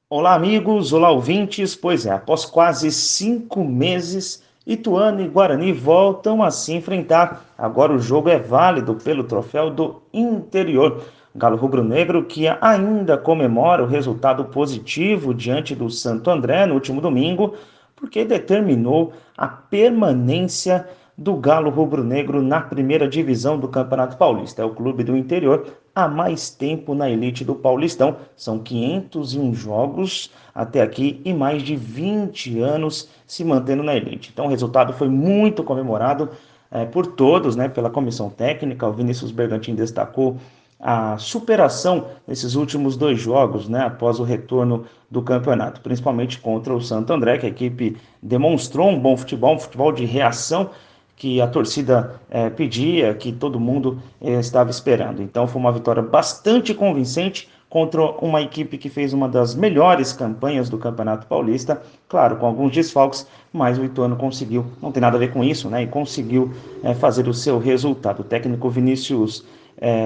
Olá, 0.07 0.35
amigos, 0.35 0.93
olá, 0.93 1.09
ouvintes. 1.09 1.75
Pois 1.75 2.05
é, 2.05 2.11
após 2.11 2.45
quase 2.45 2.91
cinco 2.91 3.63
meses, 3.63 4.43
Ituano 4.65 5.19
e 5.19 5.27
Guarani 5.27 5.73
voltam 5.73 6.41
a 6.41 6.49
se 6.49 6.73
enfrentar. 6.73 7.45
Agora 7.57 7.91
o 7.91 7.99
jogo 7.99 8.29
é 8.29 8.39
válido 8.39 8.95
pelo 8.95 9.25
troféu 9.25 9.69
do 9.69 10.01
interior. 10.13 11.03
Galo 11.35 11.57
Rubro-Negro 11.57 12.23
que 12.23 12.47
ainda 12.61 13.17
comemora 13.17 13.83
o 13.83 13.87
resultado 13.87 14.45
positivo 14.45 15.33
diante 15.33 15.75
do 15.75 15.89
Santo 15.89 16.29
André 16.29 16.65
no 16.65 16.75
último 16.75 17.01
domingo, 17.01 17.55
porque 17.93 18.23
determinou 18.23 19.11
a 19.37 19.47
permanência 19.47 20.87
do 21.17 21.35
Galo 21.35 21.69
Rubro-Negro 21.69 22.41
na 22.41 22.61
primeira 22.61 23.07
divisão 23.07 23.59
do 23.59 23.67
Campeonato 23.67 24.17
Paulista. 24.17 24.61
É 24.61 24.65
o 24.65 24.73
clube 24.73 25.03
do 25.03 25.15
interior 25.15 25.65
há 25.93 26.07
mais 26.07 26.49
tempo 26.49 26.95
na 26.95 27.09
elite 27.09 27.45
do 27.45 27.53
Paulistão. 27.53 28.17
São 28.35 28.59
501 28.59 29.53
jogos 29.53 30.31
até 30.53 30.81
aqui 30.81 31.21
e 31.23 31.33
mais 31.33 31.61
de 31.61 31.75
20 31.75 32.59
anos 32.59 33.09
se 33.27 33.43
mantendo 33.43 33.83
na 33.83 33.95
elite. 33.95 34.31
Então 34.33 34.45
o 34.45 34.49
resultado 34.49 34.93
foi 34.93 35.07
muito 35.07 35.63
comemorado 35.63 36.29
é, 36.71 36.85
por 36.85 37.05
todos, 37.05 37.55
né, 37.55 37.69
pela 37.69 37.89
comissão 37.89 38.29
técnica. 38.29 38.87
O 38.87 38.93
Vinícius 38.93 39.31
Bergantin 39.31 39.75
destacou 39.75 40.37
a 40.79 41.17
superação 41.17 42.07
nesses 42.27 42.55
últimos 42.55 42.97
dois 42.97 43.17
jogos, 43.17 43.69
né, 43.69 43.85
após 43.85 44.19
o 44.19 44.23
retorno 44.23 44.85
do 45.09 45.21
campeonato, 45.21 45.79
principalmente 45.79 46.39
contra 46.39 46.73
o 46.73 46.81
Santo 46.81 47.13
André, 47.13 47.37
que 47.37 47.45
a 47.45 47.49
equipe 47.49 47.95
demonstrou 48.21 48.89
um 48.89 48.99
bom 48.99 49.15
futebol, 49.15 49.55
um 49.55 49.59
futebol 49.59 49.93
de 49.93 50.03
reação 50.03 50.71
que 51.15 51.39
a 51.39 51.47
torcida 51.47 52.19
é, 52.29 52.49
pedia, 52.49 53.13
que 53.13 53.31
todo 53.31 53.59
mundo 53.59 54.01
é, 54.19 54.39
estava 54.39 54.69
esperando. 54.69 55.21
Então 55.21 55.47
foi 55.47 55.61
uma 55.61 55.71
vitória 55.71 56.01
bastante 56.01 56.73
convincente, 56.73 57.49
contra 57.69 58.03
uma 58.03 58.39
equipe 58.39 58.77
que 58.77 58.87
fez 58.87 59.13
uma 59.13 59.27
das 59.27 59.55
melhores 59.55 60.13
campanhas 60.13 60.69
do 60.69 60.77
Campeonato 60.77 61.25
Paulista, 61.25 61.81
claro, 62.07 62.35
com 62.35 62.45
alguns 62.45 62.71
desfalques, 62.71 63.25
mas 63.51 63.79
o 63.79 63.83
Ituano 63.83 64.15
conseguiu, 64.15 64.63
não 64.79 64.91
tem 64.91 65.01
nada 65.01 65.17
a 65.17 65.19
ver 65.19 65.31
com 65.31 65.43
isso, 65.43 65.67
né? 65.71 65.81
E 65.81 65.87
conseguiu 65.87 66.53
é, 66.83 66.93
fazer 66.93 67.27
o 67.27 67.33
seu 67.33 67.57
resultado. 67.57 68.19
O 68.19 68.23
técnico 68.23 68.69
Vinícius 68.69 69.43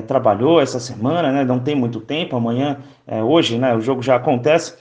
trabalhou 0.08 0.62
essa 0.62 0.80
semana, 0.80 1.30
né? 1.32 1.44
Não 1.44 1.60
tem 1.60 1.76
muito 1.76 2.00
tempo, 2.00 2.38
amanhã, 2.38 2.78
hoje, 3.28 3.58
né? 3.60 3.76
O 3.76 3.82
jogo 3.82 4.02
já 4.02 4.16
acontece 4.16 4.76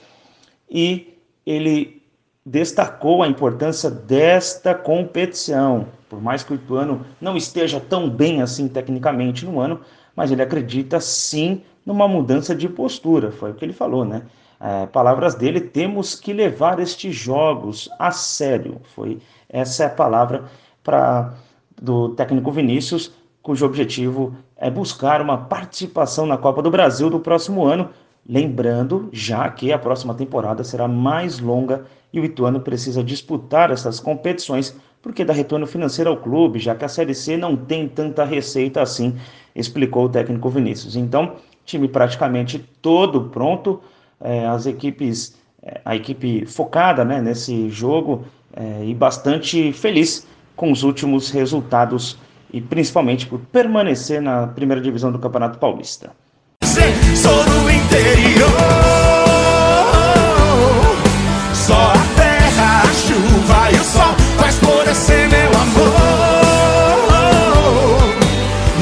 e 0.71 1.19
ele 1.45 2.01
destacou 2.45 3.21
a 3.21 3.27
importância 3.27 3.91
desta 3.91 4.73
competição. 4.73 5.87
Por 6.09 6.21
mais 6.21 6.43
que 6.43 6.53
o 6.53 6.55
Ituano 6.55 7.05
não 7.19 7.35
esteja 7.35 7.79
tão 7.79 8.09
bem 8.09 8.41
assim 8.41 8.67
tecnicamente 8.67 9.45
no 9.45 9.59
ano, 9.59 9.81
mas 10.15 10.31
ele 10.31 10.41
acredita 10.41 10.99
sim 10.99 11.61
numa 11.85 12.07
mudança 12.07 12.55
de 12.55 12.67
postura, 12.67 13.31
foi 13.31 13.51
o 13.51 13.53
que 13.53 13.63
ele 13.63 13.73
falou, 13.73 14.03
né? 14.03 14.23
É, 14.59 14.87
palavras 14.87 15.35
dele, 15.35 15.61
temos 15.61 16.15
que 16.15 16.33
levar 16.33 16.79
estes 16.79 17.15
jogos 17.15 17.87
a 17.99 18.11
sério. 18.11 18.81
Foi 18.95 19.19
essa 19.47 19.83
é 19.83 19.85
a 19.85 19.89
palavra 19.89 20.45
para 20.83 21.33
do 21.79 22.09
técnico 22.09 22.51
Vinícius, 22.51 23.11
cujo 23.41 23.65
objetivo 23.65 24.35
é 24.57 24.69
buscar 24.69 25.21
uma 25.21 25.37
participação 25.37 26.25
na 26.25 26.37
Copa 26.37 26.61
do 26.61 26.71
Brasil 26.71 27.09
do 27.09 27.19
próximo 27.19 27.65
ano, 27.65 27.89
lembrando 28.27 29.09
já 29.11 29.49
que 29.49 29.71
a 29.71 29.79
próxima 29.79 30.13
temporada 30.13 30.63
será 30.63 30.87
mais 30.87 31.39
longa 31.39 31.85
e 32.11 32.19
o 32.19 32.25
Ituano 32.25 32.59
precisa 32.59 33.03
disputar 33.03 33.71
essas 33.71 33.99
competições 33.99 34.75
porque 35.01 35.23
dá 35.23 35.31
retorno 35.31 35.65
financeiro 35.65 36.09
ao 36.09 36.17
clube, 36.17 36.59
já 36.59 36.75
que 36.75 36.83
a 36.83 36.89
Série 36.89 37.15
C 37.15 37.37
não 37.37 37.55
tem 37.55 37.87
tanta 37.87 38.25
receita 38.25 38.81
assim, 38.81 39.15
explicou 39.55 40.05
o 40.05 40.09
técnico 40.09 40.49
Vinícius. 40.49 40.95
Então, 40.95 41.35
time 41.63 41.87
praticamente 41.87 42.59
todo 42.81 43.29
pronto, 43.29 43.79
é, 44.19 44.45
as 44.45 44.65
equipes, 44.65 45.37
é, 45.63 45.79
a 45.85 45.95
equipe 45.95 46.45
focada 46.45 47.05
né, 47.05 47.21
nesse 47.21 47.69
jogo 47.69 48.25
é, 48.53 48.83
e 48.85 48.93
bastante 48.93 49.71
feliz 49.71 50.27
com 50.55 50.71
os 50.71 50.83
últimos 50.83 51.29
resultados 51.29 52.17
e 52.51 52.59
principalmente 52.59 53.27
por 53.27 53.39
permanecer 53.39 54.21
na 54.21 54.47
primeira 54.47 54.81
divisão 54.81 55.11
do 55.11 55.19
Campeonato 55.19 55.59
Paulista. 55.59 56.11
Sou 57.15 57.43
do 57.43 57.69
interior, 57.69 58.49
só 61.53 61.91
a 61.91 61.97
terra, 62.15 62.81
a 62.83 62.93
chuva 62.93 63.71
e 63.71 63.75
o 63.75 63.83
sol 63.83 64.15
faz 64.37 64.55
florescer 64.55 65.29
meu 65.29 65.49
amor. 65.49 65.97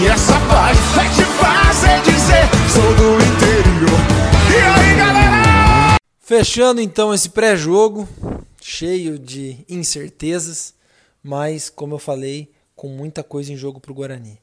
E 0.02 0.08
essa 0.08 0.40
paz 0.48 0.78
vai 0.96 1.10
te 1.10 1.24
fazer 1.24 2.02
dizer, 2.02 2.50
sou 2.70 2.94
do 2.96 3.26
Fechando 6.28 6.82
então 6.82 7.14
esse 7.14 7.30
pré-jogo, 7.30 8.10
cheio 8.60 9.20
de 9.20 9.64
incertezas, 9.70 10.74
mas 11.22 11.70
como 11.70 11.94
eu 11.94 12.00
falei, 12.00 12.52
com 12.76 12.88
muita 12.88 13.24
coisa 13.24 13.54
em 13.54 13.56
jogo 13.56 13.80
para 13.80 13.92
o 13.92 13.96
Guarani. 13.96 14.40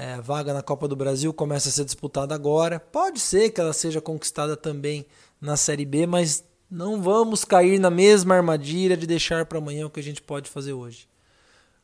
É, 0.00 0.18
vaga 0.18 0.54
na 0.54 0.62
Copa 0.62 0.88
do 0.88 0.96
Brasil 0.96 1.30
começa 1.32 1.68
a 1.68 1.72
ser 1.72 1.84
disputada 1.84 2.34
agora. 2.34 2.80
Pode 2.80 3.20
ser 3.20 3.50
que 3.50 3.60
ela 3.60 3.74
seja 3.74 4.00
conquistada 4.00 4.56
também 4.56 5.04
na 5.38 5.58
Série 5.58 5.84
B, 5.84 6.06
mas 6.06 6.42
não 6.70 7.02
vamos 7.02 7.44
cair 7.44 7.78
na 7.78 7.90
mesma 7.90 8.34
armadilha 8.36 8.96
de 8.96 9.06
deixar 9.06 9.44
para 9.44 9.58
amanhã 9.58 9.86
o 9.86 9.90
que 9.90 10.00
a 10.00 10.02
gente 10.02 10.22
pode 10.22 10.48
fazer 10.48 10.72
hoje. 10.72 11.06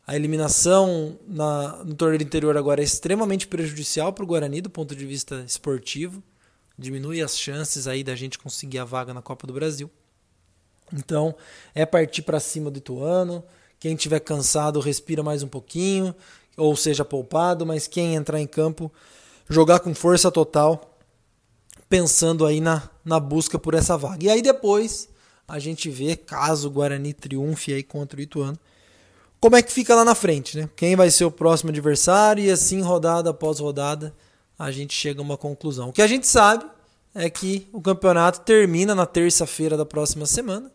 A 0.06 0.16
eliminação 0.16 1.18
na, 1.28 1.84
no 1.84 1.94
torneio 1.94 2.22
interior 2.22 2.56
agora 2.56 2.80
é 2.80 2.84
extremamente 2.84 3.46
prejudicial 3.46 4.12
para 4.14 4.24
o 4.24 4.26
Guarani 4.26 4.62
do 4.62 4.70
ponto 4.70 4.96
de 4.96 5.04
vista 5.04 5.44
esportivo 5.46 6.22
diminui 6.78 7.22
as 7.22 7.38
chances 7.38 7.86
aí 7.86 8.04
da 8.04 8.14
gente 8.14 8.38
conseguir 8.38 8.78
a 8.78 8.84
vaga 8.84 9.14
na 9.14 9.22
Copa 9.22 9.46
do 9.46 9.52
Brasil. 9.52 9.90
Então, 10.92 11.34
é 11.74 11.84
partir 11.84 12.22
para 12.22 12.38
cima 12.38 12.70
do 12.70 12.78
Ituano. 12.78 13.44
Quem 13.78 13.96
tiver 13.96 14.20
cansado, 14.20 14.80
respira 14.80 15.22
mais 15.22 15.42
um 15.42 15.48
pouquinho, 15.48 16.14
ou 16.56 16.74
seja, 16.74 17.04
poupado, 17.04 17.66
mas 17.66 17.86
quem 17.86 18.14
entrar 18.14 18.40
em 18.40 18.46
campo, 18.46 18.90
jogar 19.48 19.80
com 19.80 19.94
força 19.94 20.30
total, 20.30 20.98
pensando 21.88 22.46
aí 22.46 22.60
na, 22.60 22.88
na 23.04 23.20
busca 23.20 23.58
por 23.58 23.74
essa 23.74 23.96
vaga. 23.96 24.24
E 24.24 24.30
aí 24.30 24.42
depois 24.42 25.08
a 25.46 25.58
gente 25.58 25.88
vê, 25.90 26.16
caso 26.16 26.68
o 26.68 26.70
Guarani 26.70 27.12
triunfe 27.12 27.72
aí 27.72 27.82
contra 27.82 28.18
o 28.18 28.22
Ituano, 28.22 28.58
como 29.38 29.54
é 29.54 29.62
que 29.62 29.72
fica 29.72 29.94
lá 29.94 30.04
na 30.04 30.14
frente, 30.14 30.56
né? 30.56 30.68
Quem 30.74 30.96
vai 30.96 31.10
ser 31.10 31.24
o 31.24 31.30
próximo 31.30 31.70
adversário 31.70 32.42
e 32.42 32.50
assim 32.50 32.80
rodada 32.80 33.30
após 33.30 33.60
rodada 33.60 34.14
a 34.58 34.70
gente 34.70 34.94
chega 34.94 35.20
a 35.20 35.22
uma 35.22 35.36
conclusão. 35.36 35.90
O 35.90 35.92
que 35.92 36.02
a 36.02 36.06
gente 36.06 36.26
sabe 36.26 36.64
é 37.14 37.28
que 37.28 37.68
o 37.72 37.80
campeonato 37.80 38.40
termina 38.40 38.94
na 38.94 39.06
terça-feira 39.06 39.76
da 39.76 39.84
próxima 39.84 40.26
semana. 40.26 40.70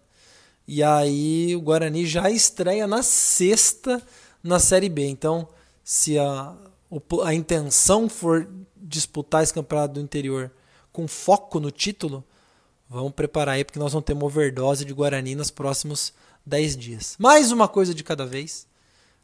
E 0.68 0.82
aí 0.84 1.56
o 1.56 1.62
Guarani 1.62 2.06
já 2.06 2.30
estreia 2.30 2.88
na 2.88 3.04
sexta 3.04 4.02
na 4.44 4.60
Série 4.60 4.90
B. 4.90 5.08
Então, 5.08 5.48
se 5.84 6.18
a, 6.18 6.56
a 7.24 7.34
intenção 7.34 8.08
for 8.08 8.48
disputar 8.76 9.44
esse 9.44 9.54
campeonato 9.54 9.96
do 9.96 10.00
interior 10.00 10.52
com 10.92 11.08
foco 11.08 11.60
no 11.60 11.72
título, 11.72 12.24
vamos 12.90 13.14
preparar 13.14 13.56
aí, 13.56 13.64
porque 13.64 13.80
nós 13.80 13.94
vamos 13.94 14.06
ter 14.06 14.14
uma 14.14 14.26
overdose 14.26 14.84
de 14.84 14.94
Guarani 14.94 15.36
nos 15.36 15.50
próximos 15.50 16.14
10 16.46 16.78
dias. 16.78 17.16
Mais 17.18 17.52
uma 17.52 17.68
coisa 17.68 17.94
de 17.94 18.04
cada 18.04 18.26
vez. 18.26 18.68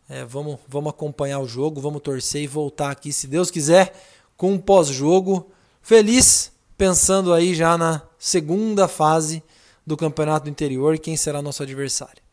É, 0.10 0.24
vamos, 0.24 0.60
vamos 0.68 0.92
acompanhar 0.92 1.40
o 1.40 1.48
jogo, 1.48 1.82
vamos 1.82 2.02
torcer 2.02 2.42
e 2.42 2.48
voltar 2.48 2.92
aqui, 2.92 3.12
se 3.12 3.28
Deus 3.28 3.52
quiser, 3.52 3.94
com 4.38 4.54
um 4.54 4.60
pós-jogo 4.60 5.52
feliz, 5.82 6.52
pensando 6.78 7.34
aí 7.34 7.54
já 7.54 7.78
na 7.78 8.02
segunda 8.18 8.88
fase 8.88 9.44
do 9.86 9.98
campeonato 9.98 10.46
do 10.46 10.50
interior 10.50 10.98
quem 10.98 11.18
será 11.18 11.42
nosso 11.42 11.62
adversário. 11.62 12.27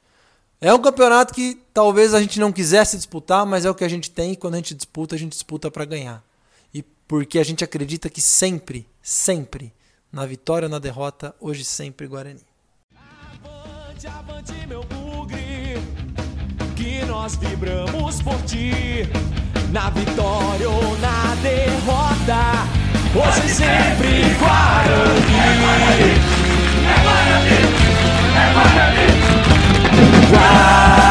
É 0.61 0.73
um 0.73 0.81
campeonato 0.81 1.35
que 1.35 1.61
talvez 1.73 2.15
a 2.15 2.21
gente 2.21 2.41
não 2.41 2.53
quisesse 2.53 2.97
disputar, 2.97 3.45
mas 3.45 3.65
é 3.65 3.71
o 3.71 3.75
que 3.75 3.85
a 3.85 3.89
gente 3.89 4.11
tem 4.11 4.33
e 4.33 4.37
quando 4.37 4.55
a 4.55 4.57
gente 4.59 4.75
disputa, 4.75 5.15
a 5.15 5.19
gente 5.19 5.33
disputa 5.33 5.71
para 5.71 5.85
ganhar. 5.85 6.23
E 6.73 6.83
porque 7.07 7.39
a 7.39 7.45
gente 7.45 7.63
acredita 7.63 8.09
que 8.09 8.21
sempre, 8.21 8.89
sempre, 9.03 9.73
na 10.11 10.25
vitória 10.25 10.67
ou 10.67 10.71
na 10.71 10.79
derrota, 10.79 11.35
hoje 11.41 11.65
sempre 11.65 12.07
Guarani. 12.07 12.41
Avante, 12.95 14.07
avante, 14.07 14.67
meu 14.67 14.83
bugre, 14.85 15.77
que 16.77 17.05
nós 17.05 17.37
vibramos 17.37 18.23
por 18.23 18.41
ti 18.43 18.71
na 19.71 19.91
vitória 19.91 20.71
ou 20.71 20.97
na 20.99 21.35
derrota. 21.43 22.85
Hoje 23.13 23.49
sempre 23.53 24.23
Guarani. 24.39 25.35
É 26.87 28.53
Guarani. 28.53 29.24
high. 30.45 31.04